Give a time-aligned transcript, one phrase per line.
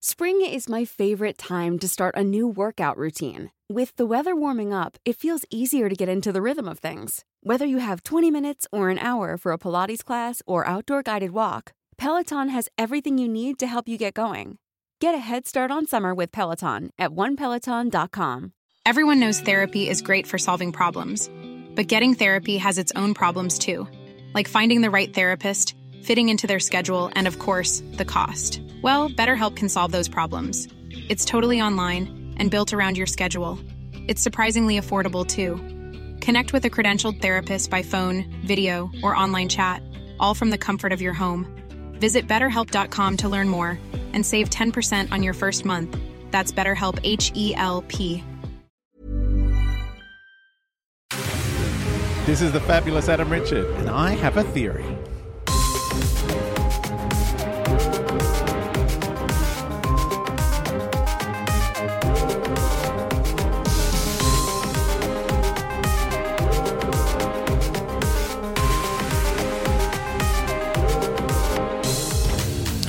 [0.00, 3.50] Spring is my favorite time to start a new workout routine.
[3.68, 7.24] With the weather warming up, it feels easier to get into the rhythm of things.
[7.42, 11.30] Whether you have 20 minutes or an hour for a Pilates class or outdoor guided
[11.30, 14.58] walk, Peloton has everything you need to help you get going.
[15.00, 18.52] Get a head start on summer with Peloton at onepeloton.com.
[18.86, 21.30] Everyone knows therapy is great for solving problems,
[21.74, 23.86] but getting therapy has its own problems too,
[24.34, 28.60] like finding the right therapist, fitting into their schedule, and of course, the cost.
[28.82, 30.68] Well, BetterHelp can solve those problems.
[31.08, 33.58] It's totally online and built around your schedule.
[34.08, 35.56] It's surprisingly affordable too.
[36.24, 39.82] Connect with a credentialed therapist by phone, video, or online chat,
[40.18, 41.46] all from the comfort of your home.
[41.94, 43.78] Visit betterhelp.com to learn more
[44.12, 45.96] and save 10% on your first month.
[46.30, 48.24] That's BetterHelp H E L P.
[52.24, 54.84] This is the fabulous Adam Richard, and I have a theory.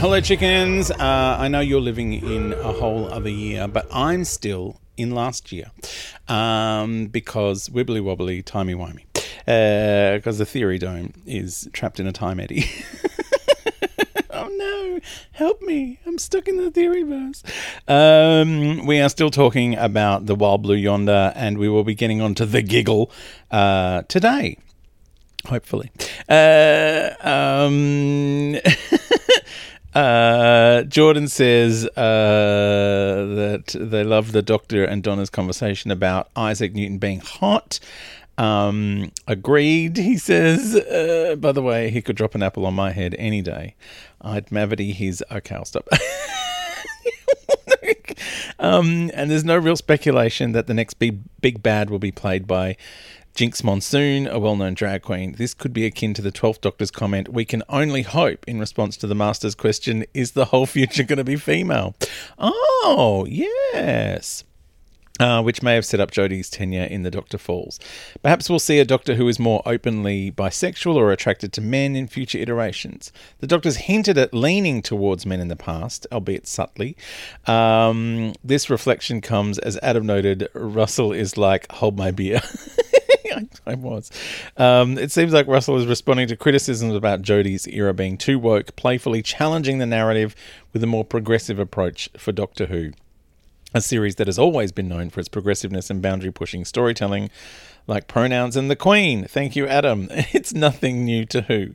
[0.00, 0.92] Hello, chickens.
[0.92, 5.50] Uh, I know you're living in a whole other year, but I'm still in last
[5.50, 5.72] year
[6.28, 9.06] um, because wibbly wobbly, timey wimey.
[9.44, 12.70] Because uh, the theory dome is trapped in a time eddy.
[14.30, 15.00] oh no,
[15.32, 15.98] help me.
[16.06, 17.42] I'm stuck in the theory verse.
[17.88, 22.20] Um, we are still talking about the wild blue yonder, and we will be getting
[22.20, 23.10] on to the giggle
[23.50, 24.58] uh, today.
[25.46, 25.90] Hopefully.
[26.28, 28.58] Uh, um,
[29.98, 36.98] Uh, Jordan says uh, that they love the Doctor and Donna's conversation about Isaac Newton
[36.98, 37.80] being hot.
[38.36, 40.76] Um, agreed, he says.
[40.76, 43.74] Uh, by the way, he could drop an apple on my head any day.
[44.20, 45.24] I'd mavity his.
[45.32, 45.88] Okay, I'll stop.
[48.60, 52.46] um, and there's no real speculation that the next big big bad will be played
[52.46, 52.76] by
[53.34, 55.34] Jinkx Monsoon, a well known drag queen.
[55.38, 58.96] This could be akin to the 12th Doctor's comment, we can only hope, in response
[58.98, 61.94] to the Master's question, is the whole future going to be female?
[62.38, 64.44] Oh, yes.
[65.20, 67.80] Uh, which may have set up Jodie's tenure in The Doctor Falls.
[68.22, 72.06] Perhaps we'll see a Doctor who is more openly bisexual or attracted to men in
[72.06, 73.12] future iterations.
[73.40, 76.96] The Doctor's hinted at leaning towards men in the past, albeit subtly.
[77.48, 82.40] Um, this reflection comes, as Adam noted, Russell is like, hold my beer.
[83.66, 84.10] I, was.
[84.56, 88.76] Um, it seems like Russell is responding to criticisms about Jodie's era being too woke,
[88.76, 90.34] playfully challenging the narrative
[90.72, 92.92] with a more progressive approach for Doctor Who.
[93.74, 97.28] A series that has always been known for its progressiveness and boundary pushing storytelling,
[97.86, 99.24] like pronouns and the Queen.
[99.24, 100.08] Thank you, Adam.
[100.32, 101.74] It's nothing new to Who.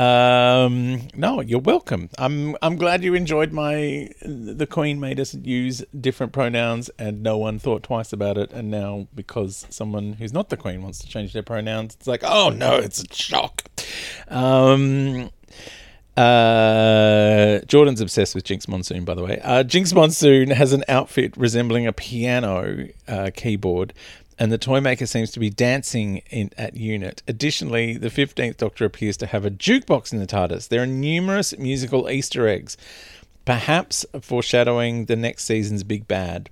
[0.00, 2.10] Um, no, you're welcome.
[2.18, 4.10] I'm I'm glad you enjoyed my.
[4.20, 8.52] The Queen made us use different pronouns, and no one thought twice about it.
[8.52, 12.22] And now, because someone who's not the Queen wants to change their pronouns, it's like,
[12.22, 13.64] oh no, it's a shock.
[14.28, 15.30] Um,
[16.16, 19.40] uh, Jordan's obsessed with Jinkx Monsoon, by the way.
[19.42, 23.92] Uh, Jinkx Monsoon has an outfit resembling a piano uh, keyboard
[24.40, 27.22] and the toy maker seems to be dancing in, at unit.
[27.28, 30.68] Additionally, the 15th Doctor appears to have a jukebox in the TARDIS.
[30.68, 32.78] There are numerous musical Easter eggs,
[33.44, 36.48] perhaps foreshadowing the next season's big bad.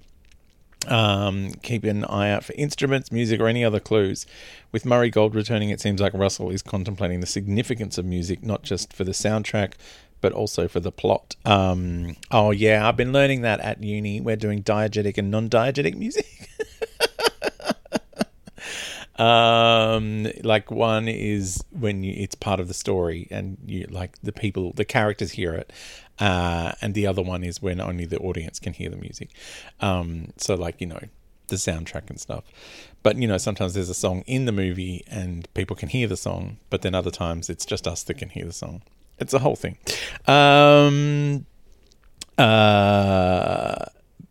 [0.91, 4.27] Um, keep an eye out for instruments, music, or any other clues.
[4.73, 8.63] With Murray Gold returning, it seems like Russell is contemplating the significance of music, not
[8.63, 9.75] just for the soundtrack,
[10.21, 11.37] but also for the plot.
[11.45, 14.21] Um, oh, yeah, I've been learning that at uni.
[14.21, 16.27] We're doing diegetic and non diegetic music.
[19.19, 24.33] Um, like one is when you, it's part of the story and you like the
[24.33, 25.73] people, the characters hear it.
[26.19, 29.31] Uh, and the other one is when only the audience can hear the music.
[29.81, 31.01] Um, so like, you know,
[31.49, 32.45] the soundtrack and stuff.
[33.03, 36.17] But, you know, sometimes there's a song in the movie and people can hear the
[36.17, 38.83] song, but then other times it's just us that can hear the song.
[39.19, 39.79] It's a whole thing.
[40.27, 41.47] Um,
[42.37, 43.87] uh,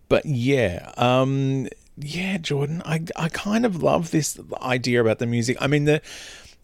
[0.10, 5.58] but yeah, um, yeah, Jordan, I I kind of love this idea about the music.
[5.60, 6.02] I mean the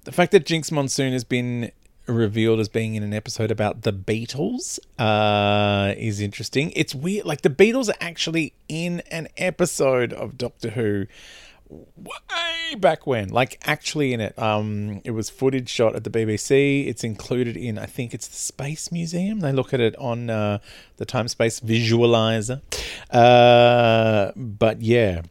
[0.04, 1.72] the fact that Jinkx Monsoon has been
[2.08, 6.72] revealed as being in an episode about the Beatles uh, is interesting.
[6.76, 7.26] It's weird.
[7.26, 11.08] Like, the Beatles are actually in an episode of Doctor Who
[11.70, 14.38] way back when, like actually in it.
[14.38, 16.88] Um, it was footage shot at the BBC.
[16.88, 19.40] It's included in, I think it's the Space Museum.
[19.40, 20.60] They look at it on uh,
[20.98, 22.62] the Time Space Visualizer.
[23.10, 25.22] Uh, but yeah,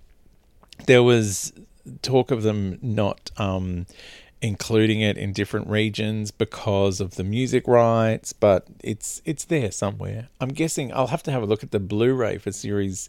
[0.86, 1.52] there was
[2.00, 3.86] talk of them not um,
[4.40, 10.28] including it in different regions because of the music rights, but it's it's there somewhere.
[10.40, 13.08] I'm guessing I'll have to have a look at the Blu-ray for series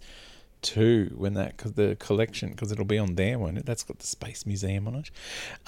[0.64, 3.66] two when that cause the collection because it'll be on there, won't it?
[3.66, 5.12] That's got the Space Museum on it.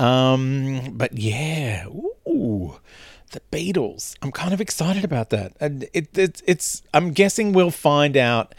[0.03, 2.79] Um, but yeah, ooh,
[3.31, 4.15] the Beatles.
[4.21, 6.81] I'm kind of excited about that, and it, it it's.
[6.93, 8.55] I'm guessing we'll find out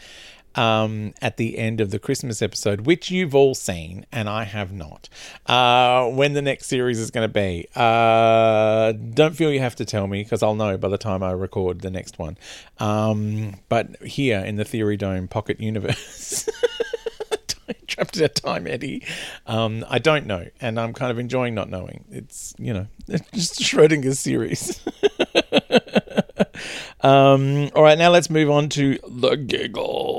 [0.57, 4.71] um, at the end of the Christmas episode, which you've all seen and I have
[4.71, 5.07] not,
[5.45, 7.67] uh, when the next series is going to be.
[7.75, 11.31] Uh, don't feel you have to tell me because I'll know by the time I
[11.31, 12.37] record the next one.
[12.79, 16.49] Um, but here in the Theory Dome Pocket Universe.
[17.97, 19.03] trapped in a time eddy.
[19.45, 22.05] Um, I don't know, and I'm kind of enjoying not knowing.
[22.11, 24.79] It's you know, it's just Schrodinger's series.
[27.01, 30.16] um, all right, now let's move on to the giggle.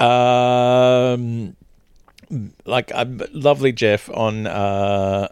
[0.00, 1.56] Um,
[2.64, 5.28] like uh, lovely Jeff on uh,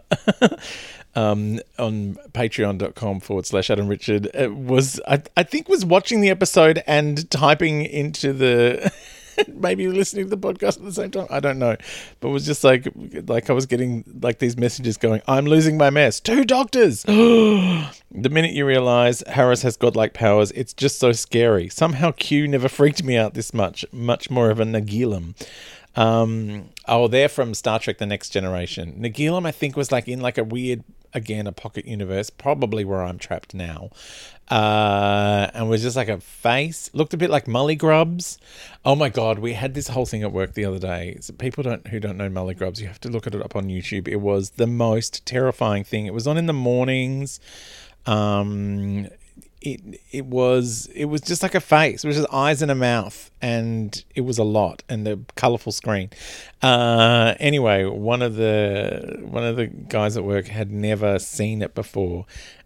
[1.15, 4.29] um, on patreon.com forward slash Adam Richard.
[4.33, 8.91] It was I, I think was watching the episode and typing into the
[9.47, 11.27] maybe listening to the podcast at the same time.
[11.29, 11.75] I don't know,
[12.19, 12.87] but it was just like
[13.27, 15.21] like I was getting like these messages going.
[15.27, 16.19] I'm losing my mess.
[16.19, 17.03] Two doctors.
[17.03, 21.69] the minute you realize Harris has godlike powers, it's just so scary.
[21.69, 23.85] Somehow Q never freaked me out this much.
[23.91, 25.35] Much more of a Nagilum.
[25.95, 28.95] Um, oh, they're from Star Trek: The Next Generation.
[28.99, 30.83] Nagilum, I think, was like in like a weird,
[31.13, 33.89] again, a pocket universe, probably where I'm trapped now.
[34.49, 38.37] Uh, and was just like a face, looked a bit like Mulligrubs.
[38.83, 41.17] Oh my god, we had this whole thing at work the other day.
[41.21, 43.65] So people don't who don't know Mulligrubs, you have to look at it up on
[43.65, 44.07] YouTube.
[44.07, 46.05] It was the most terrifying thing.
[46.05, 47.39] It was on in the mornings.
[48.05, 49.07] Um,
[49.63, 52.03] it it was it was just like a face.
[52.03, 55.71] It was just eyes and a mouth, and it was a lot and the colorful
[55.71, 56.09] screen.
[56.61, 61.73] Uh, anyway, one of the one of the guys at work had never seen it
[61.73, 62.25] before,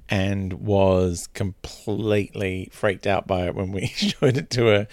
[0.10, 4.88] and was completely freaked out by it when we showed it to her.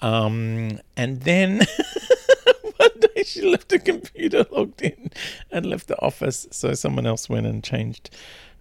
[0.00, 1.58] Um, and then
[2.76, 5.10] one day she left her computer logged in
[5.50, 8.08] and left the office, so someone else went and changed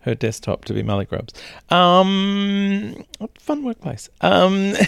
[0.02, 1.34] her desktop to be Mulligrubs.
[1.72, 3.06] Um,
[3.38, 4.10] fun workplace.
[4.22, 4.74] Um,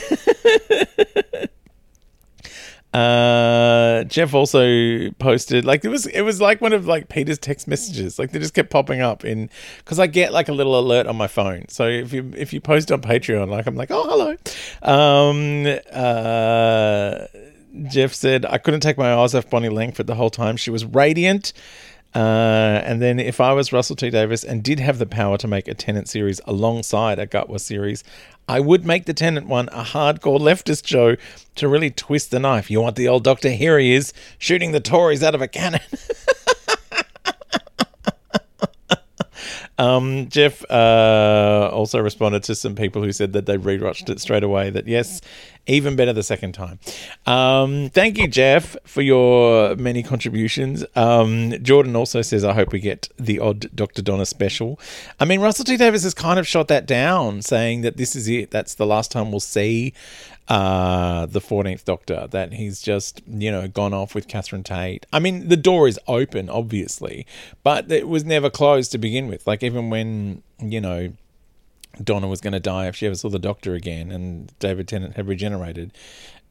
[2.94, 7.68] uh, Jeff also posted like it was it was like one of like Peter's text
[7.68, 8.18] messages.
[8.20, 9.50] Like they just kept popping up in
[9.80, 11.66] because I get like a little alert on my phone.
[11.70, 14.36] So if you if you post on Patreon, like I'm like oh hello.
[14.82, 17.26] Um, uh,
[17.90, 20.58] Jeff said I couldn't take my eyes off Bonnie Langford the whole time.
[20.58, 21.54] She was radiant.
[22.14, 25.48] Uh, and then if I was Russell T Davies and did have the power to
[25.48, 28.04] make a Tennant series alongside a Gatwa series,
[28.48, 31.16] I would make the Tennant one a hardcore leftist show
[31.56, 32.70] to really twist the knife.
[32.70, 33.50] You want the old doctor?
[33.50, 35.82] Here he is, shooting the Tories out of a cannon.
[39.82, 44.44] Um, Jeff uh, also responded to some people who said that they rewatched it straight
[44.44, 44.70] away.
[44.70, 45.22] That yes,
[45.66, 46.80] even better the second time.
[47.26, 50.86] Um, thank you, Jeff, for your many contributions.
[50.96, 54.04] Um, Jordan also says, I hope we get the odd Dr.
[54.04, 54.80] Donna special.
[55.20, 58.28] I mean, Russell T Davies has kind of shot that down, saying that this is
[58.28, 58.52] it.
[58.52, 59.94] That's the last time we'll see
[60.48, 65.06] uh, the 14th Doctor, that he's just, you know, gone off with Catherine Tate.
[65.14, 67.26] I mean, the door is open, obviously,
[67.64, 69.48] but it was never closed to begin with.
[69.48, 71.14] Like, even when, you know,
[72.04, 75.16] Donna was going to die if she ever saw the Doctor again, and David Tennant
[75.16, 75.92] had regenerated.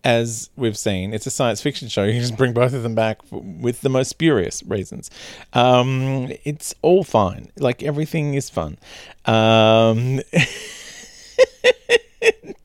[0.03, 2.05] As we've seen, it's a science fiction show.
[2.11, 5.11] You just bring both of them back with the most spurious reasons.
[5.53, 7.53] Um, it's all fine.
[7.59, 8.79] Like everything is fun.
[9.27, 10.21] Um,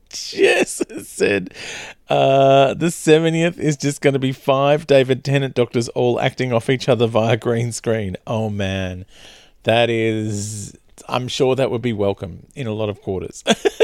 [0.08, 0.75] Jess
[1.16, 1.54] said
[2.08, 6.70] uh, the 70th is just going to be five David Tennant doctors all acting off
[6.70, 8.16] each other via green screen.
[8.26, 9.04] Oh man,
[9.64, 10.76] that is
[11.08, 13.44] I'm sure that would be welcome in a lot of quarters.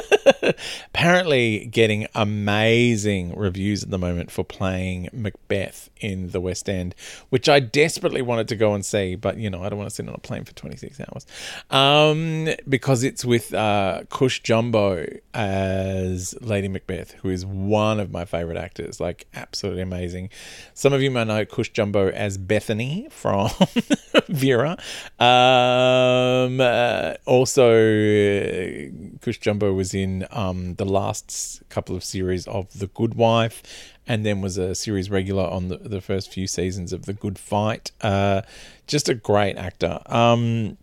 [0.87, 6.95] apparently getting amazing reviews at the moment for playing Macbeth in the West End,
[7.31, 9.95] which I desperately wanted to go and see, but you know, I don't want to
[9.95, 11.27] sit on a plane for 26 hours.
[11.71, 18.25] Um, because it's with uh, Cush Jumbo as Lady Macbeth, who is one of my
[18.25, 20.31] favorite actors, like absolutely amazing.
[20.75, 23.51] Some of you might know Cush Jumbo as Bethany from
[24.29, 24.77] Vera.
[25.19, 28.89] Um, uh, also, uh,
[29.21, 33.63] Cush Jumbo was in um, the last couple of series of The Good Wife,
[34.07, 37.39] and then was a series regular on the, the first few seasons of The Good
[37.39, 37.93] Fight.
[38.01, 38.43] Uh,
[38.87, 40.01] just a great actor.
[40.07, 40.77] Um,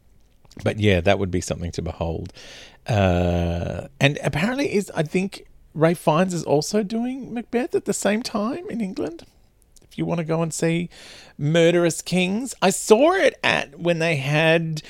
[0.64, 2.34] but yeah, that would be something to behold.
[2.88, 8.24] Uh, and apparently, is I think Ralph Fiennes is also doing Macbeth at the same
[8.24, 9.26] time in England.
[9.84, 10.90] If you want to go and see
[11.38, 14.82] Murderous Kings, I saw it at when they had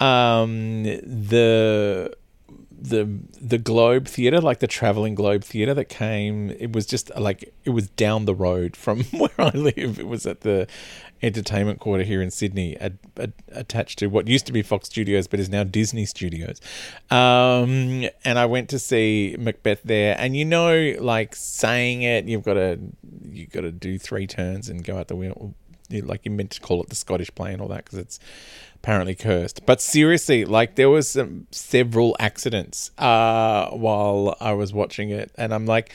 [0.00, 2.14] um, the
[2.80, 3.08] the
[3.40, 6.50] the Globe Theatre, like the traveling Globe Theatre that came.
[6.50, 9.98] It was just like it was down the road from where I live.
[9.98, 10.66] It was at the
[11.20, 15.26] entertainment quarter here in Sydney, ad, ad, attached to what used to be Fox Studios,
[15.26, 16.60] but is now Disney Studios.
[17.10, 22.44] Um, and I went to see Macbeth there, and you know, like saying it, you've
[22.44, 22.78] got to
[23.24, 25.54] you've got to do three turns and go out the window.
[25.90, 28.20] Like you meant to call it the Scottish play and all that because it's
[28.76, 29.64] apparently cursed.
[29.66, 35.52] But seriously, like there was some several accidents uh, while I was watching it, and
[35.52, 35.92] I'm like,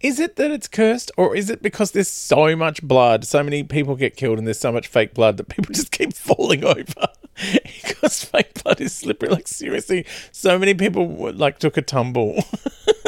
[0.00, 3.62] is it that it's cursed, or is it because there's so much blood, so many
[3.62, 7.06] people get killed, and there's so much fake blood that people just keep falling over?
[7.62, 9.28] because fake blood is slippery.
[9.28, 12.44] Like seriously, so many people like took a tumble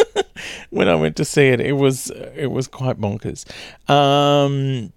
[0.70, 1.60] when I went to see it.
[1.60, 3.44] It was it was quite bonkers.
[3.90, 4.92] Um,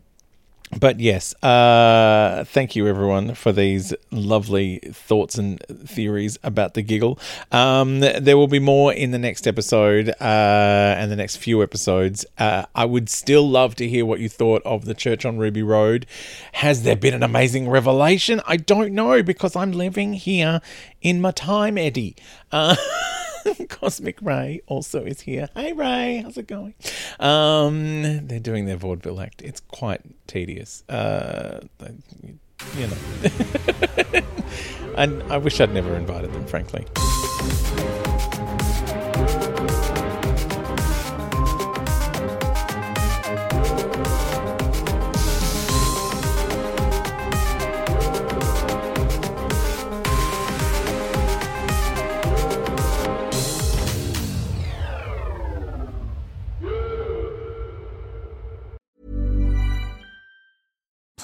[0.77, 7.17] but yes, uh, thank you everyone for these lovely thoughts and theories about the giggle.
[7.51, 12.23] Um, there will be more in the next episode uh, and the next few episodes.
[12.37, 15.63] Uh, I would still love to hear what you thought of the church on Ruby
[15.63, 16.05] Road.
[16.53, 18.39] Has there been an amazing revelation?
[18.45, 20.61] I don't know because I'm living here
[21.01, 22.15] in my time, eddy.
[23.69, 25.49] Cosmic Ray also is here.
[25.55, 26.73] Hey Ray, how's it going?
[27.19, 29.41] Um, they're doing their vaudeville act.
[29.41, 30.83] It's quite tedious.
[30.89, 31.61] Uh,
[32.77, 34.21] you know,
[34.95, 36.85] and I wish I'd never invited them, frankly.